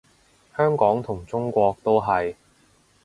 [0.57, 2.33] 香港同中國都係